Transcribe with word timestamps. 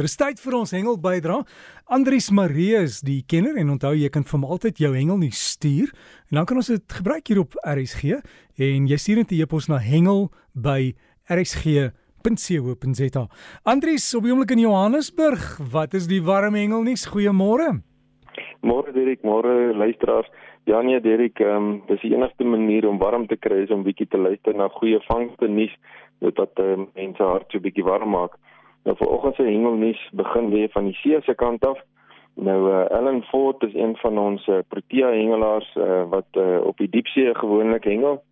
Vader. 0.00 0.08
Dis 0.08 0.16
tyd 0.16 0.40
vir 0.40 0.56
ons 0.56 0.72
hengel 0.72 0.96
bydra. 1.00 1.40
Andries 1.92 2.30
Marie 2.32 2.72
is 2.78 3.00
die 3.04 3.20
kenner 3.28 3.58
en 3.60 3.74
onthou 3.74 3.92
jy 3.94 4.08
kan 4.08 4.24
vir 4.24 4.46
altyd 4.46 4.80
jou 4.80 4.92
hengel 4.94 5.18
nie 5.20 5.32
stuur 5.32 5.90
en 6.30 6.40
dan 6.40 6.46
kan 6.46 6.56
ons 6.56 6.70
dit 6.70 6.92
gebruik 6.92 7.28
hier 7.28 7.40
op 7.40 7.56
RSG 7.60 8.20
en 8.60 8.86
jy 8.88 8.96
stuur 8.96 9.20
net 9.20 9.32
'n 9.32 9.42
e-pos 9.42 9.68
na 9.68 9.78
hengel 9.78 10.30
by 10.54 10.94
rsg.co.za. 11.28 13.24
Andries, 13.64 14.14
op 14.14 14.22
die 14.22 14.32
oomblik 14.32 14.52
in 14.52 14.64
Johannesburg, 14.64 15.58
wat 15.72 15.94
is 15.94 16.06
die 16.06 16.22
warm 16.22 16.54
hengel 16.54 16.82
nuus? 16.82 17.06
Goeiemôre. 17.06 17.82
Môre 18.62 18.92
Dirk, 18.92 19.22
môre 19.22 19.74
luisteraars. 19.74 20.28
Ja 20.66 20.82
nee 20.82 21.00
Dirk, 21.00 21.40
ehm 21.40 21.56
um, 21.56 21.82
dis 21.88 22.00
die 22.00 22.14
enigste 22.14 22.44
manier 22.44 22.88
om 22.88 22.98
warm 22.98 23.26
te 23.26 23.36
kry 23.36 23.64
is 23.64 23.70
om 23.70 23.82
bietjie 23.82 24.06
te 24.06 24.18
luister 24.18 24.54
na 24.54 24.68
goeie 24.68 25.00
vangste 25.08 25.48
nuus 25.48 25.74
wat 26.20 26.58
um, 26.60 26.88
mense 26.94 27.22
hart 27.22 27.50
so 27.50 27.60
bietjie 27.60 27.84
warm 27.84 28.10
maak. 28.10 28.36
Nou 28.84 28.96
vanoggend 28.96 29.34
se 29.34 29.42
hengelnuus 29.42 30.08
begin 30.12 30.50
weer 30.50 30.68
van 30.70 30.84
die 30.84 30.94
see 30.94 31.20
se 31.20 31.34
kant 31.34 31.64
af. 31.66 31.78
Nou 32.34 32.70
uh, 32.70 32.90
Ellen 32.90 33.22
Ford 33.22 33.62
is 33.62 33.74
een 33.74 33.96
van 33.96 34.18
ons 34.18 34.46
uh, 34.46 34.58
Protea 34.68 35.10
hengelaars 35.10 35.74
uh, 35.76 36.02
wat 36.08 36.26
uh, 36.32 36.60
op 36.64 36.76
die 36.76 36.88
diepsee 36.88 37.34
gewoonlik 37.34 37.84
hengel. 37.84 38.22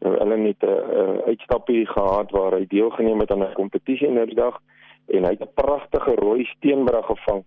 Nou 0.00 0.16
Ellen 0.16 0.44
het 0.44 0.62
'n 0.62 0.66
uh, 0.66 1.18
uitstappie 1.26 1.86
gehad 1.86 2.30
waar 2.30 2.52
hy 2.52 2.66
deelgeneem 2.66 3.20
het 3.20 3.30
aan 3.30 3.42
'n 3.42 3.52
kompetisie 3.52 4.10
nou 4.10 4.26
die 4.26 4.34
dag 4.34 4.60
en 5.08 5.24
hy 5.24 5.30
het 5.30 5.42
'n 5.42 5.54
pragtige 5.54 6.14
rooi 6.14 6.44
steenbrug 6.44 7.06
gevang 7.06 7.44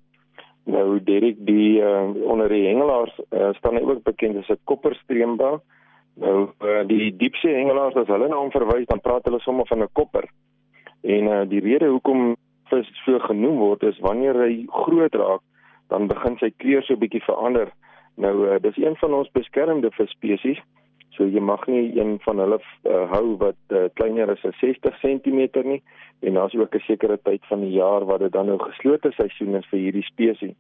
Nou 0.63 1.03
Derek 1.03 1.35
die 1.43 1.81
uh, 1.83 2.07
onder 2.23 2.47
die 2.49 2.67
hengelaars 2.67 3.19
uh, 3.29 3.51
staan 3.59 3.75
hy 3.75 3.83
ook 3.83 4.03
bekend 4.03 4.37
as 4.39 4.49
'n 4.49 4.59
kopperstreemba. 4.63 5.59
Nou 6.15 6.37
uh, 6.63 6.87
die 6.87 7.15
diepsee 7.15 7.55
hengelaars 7.55 7.95
as 7.99 8.07
hulle 8.07 8.27
na 8.27 8.39
hom 8.39 8.51
verwys, 8.51 8.87
dan 8.87 9.01
praat 9.01 9.25
hulle 9.27 9.39
sommer 9.39 9.67
van 9.67 9.83
'n 9.83 9.91
kopper. 9.91 10.29
En 11.01 11.23
uh, 11.27 11.41
die 11.47 11.59
rede 11.59 11.87
hoekom 11.87 12.35
vis 12.69 12.89
so 13.05 13.19
genoem 13.19 13.57
word 13.57 13.83
is 13.83 13.99
wanneer 13.99 14.35
hy 14.35 14.65
groot 14.69 15.15
raak, 15.15 15.41
dan 15.89 16.07
begin 16.07 16.37
sy 16.37 16.51
kleur 16.57 16.83
so 16.83 16.95
bietjie 16.95 17.23
verander. 17.25 17.71
Nou 18.15 18.47
uh, 18.47 18.59
dis 18.61 18.77
een 18.77 18.95
van 19.01 19.13
ons 19.13 19.31
beskermde 19.33 19.91
visspesies. 19.97 20.61
So 21.13 21.27
jy 21.29 21.41
mag 21.45 21.65
nie 21.69 21.91
een 21.93 22.17
van 22.25 22.39
hulle 22.41 22.57
uh, 22.57 23.03
hou 23.11 23.37
wat 23.41 23.59
uh, 23.69 23.85
kleiner 23.99 24.31
as 24.33 24.41
60 24.61 24.95
cm 25.01 25.41
nie 25.67 25.81
en 26.23 26.39
daar's 26.39 26.55
ook 26.55 26.75
'n 26.75 26.85
sekere 26.87 27.19
tyd 27.21 27.45
van 27.45 27.61
die 27.61 27.75
jaar 27.77 28.05
wat 28.05 28.19
dit 28.19 28.31
dan 28.31 28.45
nou 28.45 28.57
geslote 28.59 29.11
seisoen 29.11 29.55
is 29.55 29.67
vir 29.69 29.79
hierdie 29.79 30.03
spesies. 30.03 30.55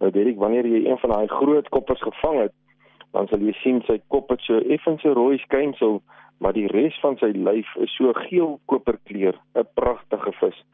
Nou 0.00 0.10
weet 0.10 0.26
ek 0.26 0.42
wanneer 0.42 0.66
jy 0.66 0.84
een 0.86 0.98
van 0.98 1.10
daai 1.10 1.28
groot 1.28 1.68
koppers 1.68 2.02
gevang 2.02 2.40
het, 2.40 2.54
dan 3.12 3.28
sal 3.28 3.38
jy 3.38 3.52
sien 3.62 3.82
sy 3.86 4.00
kop 4.08 4.30
het 4.30 4.40
so 4.40 4.58
effens 4.58 5.04
'n 5.04 5.14
rooi 5.14 5.38
skynsel, 5.38 6.02
maar 6.38 6.52
die 6.52 6.66
res 6.66 6.98
van 7.00 7.16
sy 7.16 7.30
lyf 7.34 7.76
is 7.76 7.94
so 7.96 8.12
geel 8.12 8.58
koperkleur, 8.66 9.38
'n 9.54 9.68
pragtige 9.74 10.32
vis. 10.32 10.64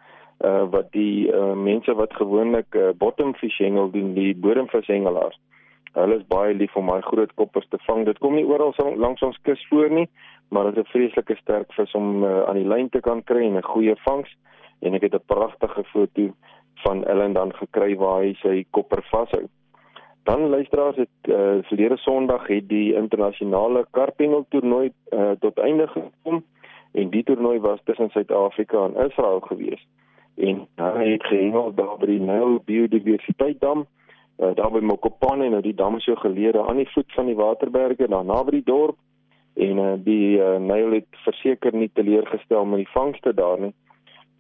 Uh 0.41 0.65
wat 0.73 0.93
die 0.93 1.29
uh, 1.29 1.53
mense 1.53 1.95
wat 1.95 2.15
gewoonlik 2.15 2.75
uh, 2.75 2.91
bottomfish 2.97 3.59
hengel 3.59 3.91
doen, 3.91 4.15
die 4.15 4.37
bodemvishengelaars 4.37 5.39
Hulle 5.93 6.21
is 6.21 6.27
baie 6.31 6.53
lief 6.55 6.77
om 6.79 6.91
daai 6.91 7.03
groot 7.03 7.33
koppers 7.35 7.67
te 7.71 7.79
vang. 7.87 8.05
Dit 8.07 8.21
kom 8.23 8.37
nie 8.39 8.47
oral 8.47 8.75
langs 9.03 9.23
ons 9.27 9.39
kus 9.47 9.63
voor 9.71 9.91
nie, 9.91 10.07
maar 10.55 10.71
dit 10.71 10.77
is 10.77 10.87
'n 10.87 10.93
vreeslike 10.93 11.37
sterk 11.37 11.73
vis 11.73 11.95
om 11.95 12.25
uh, 12.25 12.43
aan 12.49 12.57
die 12.57 12.69
lyn 12.69 12.89
te 12.89 13.01
kan 13.01 13.25
kry 13.25 13.43
en 13.47 13.57
'n 13.57 13.73
goeie 13.73 13.97
vangs. 14.07 14.31
En 14.81 14.95
ek 14.95 15.03
het 15.03 15.15
'n 15.15 15.27
pragtige 15.27 15.85
foto 15.85 16.35
van 16.85 17.05
Ellen 17.05 17.33
dan 17.33 17.53
gekry 17.55 17.97
waar 17.97 18.23
hy 18.23 18.35
sy 18.43 18.65
kopper 18.71 19.03
vashou. 19.11 19.49
Dan 20.25 20.49
luisteraars 20.49 20.97
het 20.97 21.19
uh, 21.29 21.59
verlede 21.63 21.97
Sondag 21.97 22.47
het 22.47 22.69
die 22.69 22.95
internasionale 22.95 23.87
karpingel 23.91 24.47
toernooi 24.49 24.93
uh, 25.11 25.31
tot 25.41 25.59
einde 25.59 25.89
gekom 25.89 26.45
en 26.93 27.11
die 27.11 27.23
toernooi 27.23 27.59
was 27.61 27.81
tussen 27.85 28.11
Suid-Afrika 28.11 28.85
en 28.85 29.07
Israel 29.09 29.41
gewees. 29.41 29.87
En 30.41 30.67
hy 30.81 31.07
het 31.11 31.25
gehengel 31.29 31.75
daar 31.75 31.97
by 32.01 32.07
die 32.09 32.21
Nile 32.21 32.61
Biodiversiteit 32.65 33.61
Dam 33.61 33.85
uh, 34.41 34.55
daar 34.55 34.71
by 34.73 34.81
Mokopane 34.81 35.49
nou 35.53 35.61
die 35.65 35.77
dam 35.77 35.99
so 36.01 36.17
geleede 36.17 36.63
aan 36.65 36.81
die 36.81 36.89
voet 36.95 37.13
van 37.13 37.29
die 37.29 37.37
waterberge 37.37 38.09
daar 38.09 38.25
naby 38.25 38.59
die 38.59 38.67
dorp 38.67 38.97
en 39.61 39.79
uh, 39.79 39.93
die 40.05 40.39
uh, 40.39 40.57
Nile 40.57 41.03
het 41.03 41.21
verseker 41.25 41.75
nie 41.77 41.91
teleurgestel 41.93 42.65
met 42.65 42.85
die 42.85 42.93
vangste 42.95 43.35
daar 43.35 43.61
nie. 43.61 43.75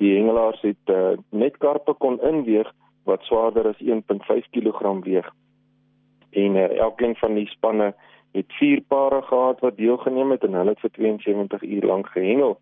Die 0.00 0.14
hengelaars 0.16 0.62
het 0.64 0.92
uh, 0.94 1.18
net 1.28 1.58
karpe 1.60 1.94
kon 1.98 2.20
inweeg 2.24 2.70
wat 3.04 3.26
swaarder 3.28 3.68
as 3.68 3.82
1.5 3.84 4.48
kg 4.54 4.94
weeg. 5.04 5.28
En 6.30 6.56
uh, 6.56 6.70
elkeen 6.78 7.16
van 7.20 7.34
die 7.36 7.48
spanne 7.50 7.92
het 8.32 8.56
vier 8.60 8.80
pare 8.88 9.20
gehad 9.26 9.60
wat 9.60 9.76
deelgeneem 9.76 10.30
het 10.30 10.46
en 10.46 10.54
hulle 10.54 10.76
het 10.76 10.84
vir 10.86 10.94
72 10.96 11.62
uur 11.62 11.86
lank 11.92 12.08
gehengel. 12.14 12.56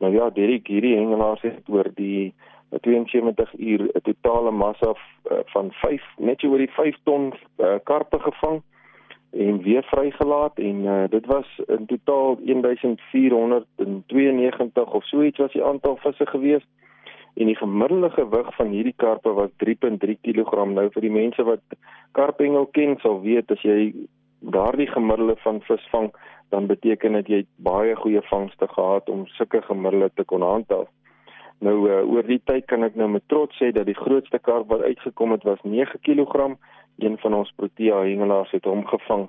Nou 0.00 0.12
ja, 0.12 0.30
Derek 0.30 0.66
hierdie 0.66 0.96
hengelaars 0.96 1.44
het 1.44 1.68
oor 1.68 1.92
die 1.94 2.34
72 2.70 3.58
uur 3.58 3.80
'n 3.80 4.00
totale 4.02 4.50
massa 4.50 4.90
uh, 4.90 4.96
van 5.44 5.72
5 5.72 6.02
net 6.18 6.40
so 6.40 6.48
oor 6.48 6.58
die 6.58 6.70
5 6.70 6.96
ton 7.02 7.32
uh, 7.32 7.36
karpe 7.84 8.18
gevang 8.18 8.62
en 9.30 9.62
weer 9.62 9.82
vrygelaat 9.82 10.58
en 10.58 10.84
uh, 10.84 11.04
dit 11.10 11.26
was 11.26 11.60
in 11.66 11.86
totaal 11.86 12.38
1492 12.44 14.92
of 14.92 15.04
so 15.04 15.22
iets 15.22 15.38
was 15.38 15.52
die 15.52 15.64
aantal 15.64 15.96
visse 15.96 16.26
gewees 16.26 16.66
en 17.34 17.46
die 17.46 17.56
gemiddelde 17.56 18.10
gewig 18.10 18.56
van 18.56 18.66
hierdie 18.66 18.94
karpe 18.96 19.32
was 19.32 19.50
3.3 19.64 19.70
kg 20.20 20.64
nou 20.72 20.90
vir 20.90 21.02
die 21.02 21.10
mense 21.10 21.42
wat 21.42 21.60
karpengel 22.12 22.66
ken 22.66 22.96
sal 23.02 23.20
weet 23.20 23.50
as 23.50 23.62
jy 23.62 23.94
daardie 24.40 24.86
gemiddelde 24.86 25.36
van 25.44 25.60
vis 25.68 25.88
vang 25.90 26.10
dan 26.48 26.66
beteken 26.66 27.12
dit 27.12 27.28
jy 27.28 27.36
het 27.42 27.52
baie 27.56 27.96
goeie 27.96 28.22
vangste 28.30 28.66
gehad 28.68 29.08
om 29.08 29.26
sulke 29.26 29.62
gemiddelde 29.62 30.10
te 30.14 30.24
kon 30.24 30.42
handhaaf 30.42 30.88
Nou 31.58 31.76
uh, 31.88 32.02
oor 32.04 32.26
die 32.26 32.40
tyd 32.44 32.66
kan 32.68 32.84
ek 32.84 32.98
nou 33.00 33.08
met 33.08 33.24
trots 33.32 33.56
sê 33.56 33.70
dat 33.72 33.86
die 33.88 33.96
grootste 33.96 34.38
karp 34.38 34.68
wat 34.68 34.84
uitgekom 34.84 35.32
het 35.32 35.46
was 35.48 35.62
9 35.62 36.00
kg. 36.04 36.52
Een 36.98 37.16
van 37.18 37.34
ons 37.34 37.52
Protea 37.56 38.02
hengelaars 38.04 38.52
het 38.56 38.64
hom 38.64 38.84
gevang. 38.86 39.28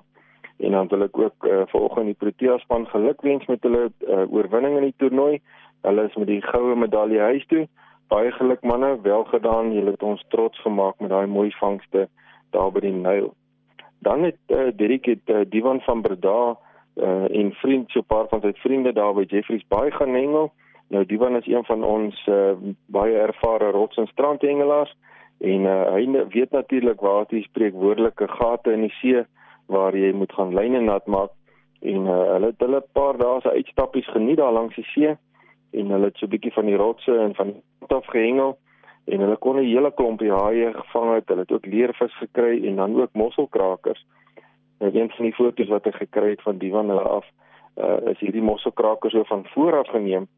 En 0.58 0.74
dan 0.74 0.88
wil 0.88 1.02
ek 1.06 1.18
ook 1.18 1.46
uh, 1.46 1.62
vanoggend 1.72 2.10
die 2.12 2.18
Protea 2.18 2.58
span 2.58 2.86
gelukwens 2.88 3.46
met 3.46 3.62
hulle 3.62 3.88
uh, 3.88 4.24
oorwinning 4.32 4.76
in 4.76 4.88
die 4.90 4.96
toernooi. 4.96 5.40
Hulle 5.86 6.04
is 6.08 6.16
met 6.16 6.26
die 6.26 6.42
goue 6.42 6.76
medalje 6.76 7.20
huis 7.20 7.46
toe. 7.46 7.66
Baie 8.08 8.32
geluk 8.32 8.62
manne, 8.62 8.96
wel 9.02 9.24
gedaan. 9.24 9.72
Julle 9.72 9.94
het 9.94 10.02
ons 10.02 10.24
trots 10.28 10.60
gemaak 10.64 10.98
met 11.00 11.12
daai 11.12 11.26
mooi 11.26 11.50
vangste 11.60 12.08
daar 12.50 12.72
by 12.72 12.80
die 12.80 12.94
Nyl. 12.96 13.32
Dan 14.04 14.24
het 14.24 14.40
uh, 14.48 14.68
Dirk 14.76 15.06
het 15.06 15.30
uh, 15.30 15.44
Divan 15.48 15.80
van 15.86 16.02
Breda 16.02 16.56
uh, 16.96 17.28
en 17.30 17.52
vriend 17.52 17.90
so 17.90 18.00
'n 18.00 18.06
paar 18.06 18.28
van 18.28 18.40
sy 18.40 18.52
vriende 18.52 18.92
daar 18.92 19.14
by 19.14 19.24
Jeffreys 19.26 19.66
Bay 19.68 19.90
gaan 19.90 20.14
hengel. 20.14 20.52
Nou 20.88 21.04
Divan 21.06 21.36
is 21.36 21.46
een 21.46 21.64
van 21.64 21.84
ons 21.84 22.26
uh, 22.26 22.52
baie 22.86 23.16
ervare 23.18 23.70
rots 23.70 23.96
en 23.96 24.06
strandhengelaars 24.06 24.94
en 25.38 25.66
uh, 25.68 25.92
hy 25.92 26.26
weet 26.32 26.50
natuurlik 26.50 27.00
waar 27.00 27.26
die 27.28 27.42
spreekwoordelike 27.42 28.28
gate 28.28 28.72
in 28.72 28.86
die 28.86 28.94
see 29.00 29.24
waar 29.66 29.96
jy 29.96 30.12
moet 30.12 30.32
gaan 30.32 30.54
lyne 30.54 30.80
nat 30.80 31.06
maak 31.06 31.34
en 31.80 32.06
uh, 32.08 32.22
hulle 32.32 32.52
het 32.52 32.64
hulle 32.64 32.80
paar 32.92 33.18
dae 33.20 33.40
se 33.40 33.50
uitstappies 33.50 34.08
geniet 34.14 34.40
daar 34.40 34.52
langs 34.52 34.74
die 34.74 34.88
see 34.94 35.12
en 35.70 35.92
hulle 35.92 36.10
het 36.10 36.16
so 36.16 36.26
'n 36.26 36.30
bietjie 36.30 36.52
van 36.52 36.66
die 36.66 36.76
rotse 36.76 37.18
en 37.18 37.34
van 37.34 37.54
af 37.88 38.06
gehengel 38.06 38.56
en 39.08 39.20
hulle 39.20 39.36
kon 39.36 39.56
'n 39.56 39.64
hele 39.64 39.92
klompie 39.94 40.32
haie 40.32 40.72
gevang 40.72 41.14
het. 41.14 41.28
Hulle 41.28 41.40
het 41.40 41.52
ook 41.52 41.66
leervis 41.66 42.16
gekry 42.16 42.66
en 42.66 42.76
dan 42.76 43.00
ook 43.00 43.12
mosselkrakers. 43.12 44.06
Nou 44.78 44.92
een 44.94 45.10
van 45.10 45.24
die 45.24 45.34
foto's 45.34 45.68
wat 45.68 45.86
ek 45.86 45.94
gekry 45.94 46.30
het 46.30 46.42
van 46.42 46.58
Divan 46.58 46.88
hulle 46.88 47.00
af, 47.00 47.26
uh, 47.76 48.10
is 48.10 48.18
hierdie 48.18 48.42
mosselkrakers 48.42 49.12
so 49.12 49.22
van 49.22 49.46
voor 49.46 49.78
af 49.78 49.88
geneem 49.88 50.28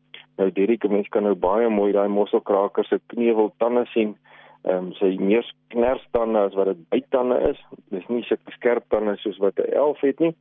Nou 0.41 0.49
Derek, 0.57 0.89
mens 0.89 1.09
kan 1.13 1.27
nou 1.29 1.35
baie 1.37 1.69
mooi 1.69 1.91
daai 1.93 2.09
mosselkraker 2.09 2.87
se 2.89 2.97
kneuwel 3.13 3.51
tande 3.61 3.85
sien. 3.93 4.15
Ehm 4.65 4.87
um, 4.87 4.93
sy 4.97 5.11
meer 5.21 5.45
knerstande 5.73 6.41
as 6.49 6.57
wat 6.57 6.71
dit 6.71 6.81
bytande 6.95 7.37
is. 7.51 7.61
Dis 7.93 8.07
nie 8.09 8.23
so 8.25 8.41
skerp 8.55 8.87
tande 8.95 9.19
soos 9.21 9.37
wat 9.45 9.61
'n 9.61 9.75
elf 9.83 10.01
het 10.01 10.21
nie. 10.25 10.33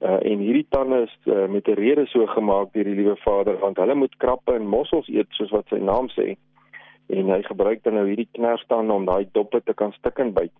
Uh 0.00 0.20
en 0.30 0.44
hierdie 0.46 0.66
tande 0.76 1.00
is 1.06 1.16
uh, 1.26 1.48
met 1.48 1.66
'n 1.68 1.80
rede 1.80 2.06
so 2.06 2.26
gemaak 2.26 2.72
deur 2.72 2.84
die 2.84 2.94
liewe 3.00 3.16
Vader 3.24 3.58
want 3.58 3.76
hulle 3.76 3.94
moet 3.94 4.16
krappe 4.16 4.54
en 4.54 4.70
mossels 4.76 5.08
eet 5.08 5.26
soos 5.30 5.50
wat 5.50 5.66
sy 5.68 5.82
naam 5.82 6.08
sê. 6.14 6.36
En 7.08 7.34
hy 7.34 7.42
gebruik 7.42 7.82
dan 7.82 7.94
nou 7.94 8.06
hierdie 8.06 8.30
knerstande 8.32 8.92
om 8.92 9.04
daai 9.04 9.26
doppe 9.32 9.60
te 9.64 9.74
kan 9.74 9.92
stik 9.92 10.18
en 10.18 10.32
byt. 10.32 10.54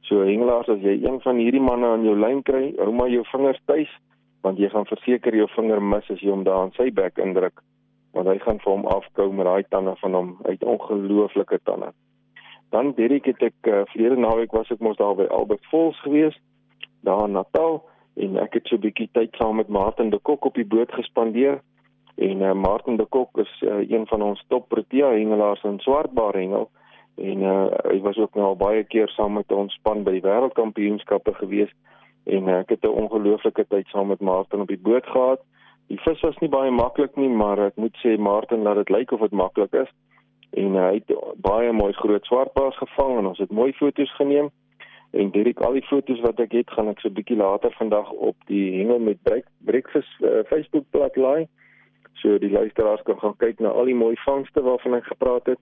So 0.00 0.24
hengelaars 0.24 0.68
as 0.68 0.80
jy 0.80 1.04
een 1.04 1.20
van 1.20 1.36
hierdie 1.36 1.66
manne 1.68 1.86
aan 1.86 2.04
jou 2.04 2.16
lyn 2.16 2.42
kry, 2.42 2.74
hou 2.78 2.92
maar 2.92 3.08
jou 3.08 3.24
vingers 3.24 3.60
tuis 3.64 3.92
want 4.40 4.58
jy 4.58 4.68
gaan 4.68 4.86
verseker 4.86 5.34
jou 5.34 5.48
vinger 5.48 5.82
mis 5.82 6.10
as 6.10 6.20
jy 6.20 6.30
hom 6.30 6.44
daar 6.44 6.62
aan 6.62 6.76
sy 6.76 6.90
bek 6.90 7.18
indruk 7.18 7.60
want 8.16 8.28
hy 8.32 8.38
gaan 8.40 8.60
vir 8.64 8.72
hom 8.72 8.86
afkou 8.88 9.28
met 9.32 9.46
daai 9.46 9.64
tande 9.68 9.92
van 10.00 10.14
hom. 10.16 10.30
Uit 10.48 10.64
ongelooflike 10.64 11.60
tande. 11.68 11.92
Dan 12.74 12.94
Derek 12.96 13.28
het 13.28 13.42
ek 13.50 13.68
uh, 13.68 13.82
verlede 13.92 14.16
naweek 14.20 14.54
was 14.56 14.70
ek 14.72 14.80
mos 14.84 14.96
daar 14.98 15.14
by 15.18 15.28
Albert 15.30 15.64
Falls 15.70 16.00
gewees 16.04 16.34
daar 17.06 17.26
in 17.28 17.36
Natal 17.36 17.82
en 18.16 18.38
ek 18.42 18.56
het 18.58 18.66
so 18.66 18.76
'n 18.76 18.84
bietjie 18.86 19.08
tyd 19.12 19.36
saam 19.38 19.60
met 19.60 19.68
Martin 19.68 20.10
de 20.10 20.18
Kok 20.18 20.44
op 20.44 20.54
die 20.54 20.66
boot 20.66 20.92
gespandeer. 20.92 21.60
En 22.16 22.40
uh, 22.40 22.52
Martin 22.52 22.96
de 22.96 23.04
Kok 23.04 23.38
is 23.38 23.52
uh, 23.62 23.84
een 23.90 24.06
van 24.06 24.22
ons 24.22 24.44
top 24.48 24.68
protea 24.68 25.10
hengelaars 25.12 25.62
in 25.62 25.78
swartbaar 25.78 26.34
hengel. 26.34 26.70
En 27.16 27.42
uh, 27.42 27.66
hy 27.92 28.00
was 28.00 28.16
ook 28.16 28.34
nou 28.34 28.46
al 28.46 28.56
baie 28.56 28.84
keer 28.84 29.08
saam 29.08 29.32
met 29.32 29.52
ons 29.52 29.74
span 29.74 30.02
by 30.02 30.16
die 30.16 30.24
wêreldkampioenskappe 30.24 31.34
gewees. 31.34 31.72
En 32.24 32.48
uh, 32.48 32.58
ek 32.58 32.68
het 32.68 32.84
'n 32.84 32.98
ongelooflike 33.04 33.66
tyd 33.68 33.86
saam 33.88 34.08
met 34.08 34.20
Martin 34.20 34.60
op 34.60 34.68
die 34.68 34.80
boot 34.88 35.06
gehad 35.06 35.40
Die 35.88 36.00
vis 36.02 36.20
was 36.20 36.38
nie 36.42 36.50
baie 36.50 36.70
maklik 36.70 37.16
nie, 37.16 37.28
maar 37.28 37.58
ek 37.58 37.76
moet 37.76 37.96
sê 38.02 38.16
Martin 38.18 38.62
laat 38.62 38.76
dit 38.82 38.90
lyk 38.90 39.12
of 39.12 39.20
dit 39.20 39.32
maklik 39.32 39.72
is. 39.72 39.90
en 40.56 40.74
uh, 40.74 40.84
hy 40.88 41.00
het 41.00 41.10
baie 41.44 41.72
mooi 41.72 41.92
groot 41.92 42.24
swartbaars 42.24 42.78
gevang 42.80 43.18
en 43.18 43.26
ons 43.32 43.40
het 43.42 43.52
mooi 43.52 43.72
foto's 43.76 44.12
geneem. 44.16 44.48
En 45.16 45.30
direk 45.30 45.60
al 45.64 45.76
die 45.76 45.84
foto's 45.84 46.20
wat 46.24 46.40
ek 46.40 46.54
het, 46.56 46.72
gaan 46.72 46.88
ek 46.92 47.00
so 47.00 47.08
'n 47.08 47.16
bietjie 47.18 47.36
later 47.36 47.72
vandag 47.78 48.10
op 48.10 48.36
die 48.46 48.78
hengel 48.78 48.98
met 48.98 49.18
breakfast 49.58 50.12
uh, 50.20 50.44
Facebook 50.48 50.84
bladsy 50.90 51.20
laai. 51.20 51.48
So 52.22 52.38
die 52.38 52.50
luisteraars 52.50 53.02
kan 53.02 53.18
gaan 53.18 53.36
kyk 53.36 53.60
na 53.60 53.68
al 53.68 53.84
die 53.84 53.94
mooi 53.94 54.16
vangste 54.24 54.62
waarvan 54.62 54.94
ek 54.94 55.12
gepraat 55.12 55.46
het. 55.46 55.60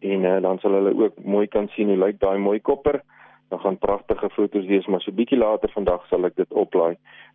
En 0.00 0.24
uh, 0.24 0.40
dan 0.42 0.58
sal 0.58 0.72
hulle 0.78 0.94
ook 1.04 1.18
mooi 1.24 1.46
kan 1.46 1.68
sien 1.68 1.88
hoe 1.88 1.98
lyk 1.98 2.20
daai 2.20 2.38
mooi 2.38 2.60
kopper. 2.60 3.02
Dan 3.52 3.60
gaan 3.60 3.76
pragtige 3.78 4.30
foto's 4.32 4.64
wees, 4.66 4.86
maar 4.88 5.02
so 5.04 5.12
bietjie 5.12 5.36
later 5.36 5.68
vandag 5.74 6.06
sal 6.08 6.24
ek 6.24 6.38
dit 6.40 6.54
oplaai. 6.56 6.94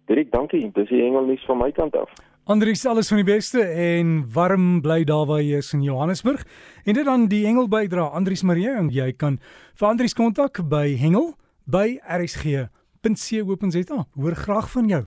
Dirk, 0.09 0.31
dankie. 0.33 0.63
Dis 0.73 0.89
die 0.89 1.03
hengelnuus 1.03 1.43
van 1.45 1.59
my 1.61 1.69
kant 1.77 1.93
af. 1.99 2.09
Andries, 2.49 2.85
alles 2.89 3.11
van 3.11 3.19
die 3.21 3.27
beste 3.27 3.61
en 3.61 4.23
warm 4.33 4.79
bly 4.81 5.03
daar 5.05 5.27
waar 5.29 5.43
jy 5.43 5.59
is 5.61 5.73
in 5.75 5.83
Johannesburg. 5.85 6.41
En 6.87 6.97
dit 6.97 7.05
dan 7.05 7.27
die 7.29 7.43
hengel 7.45 7.67
bydra 7.69 8.07
Andries 8.17 8.41
Marie 8.47 8.71
en 8.71 8.89
jy 8.89 9.11
kan 9.13 9.37
vir 9.77 9.89
Andries 9.91 10.17
kontak 10.17 10.63
by 10.71 10.95
hengel 10.97 11.35
by 11.69 11.99
rsg.co.za. 12.01 13.99
Hoor 14.15 14.39
graag 14.41 14.71
van 14.73 14.89
jou. 14.89 15.03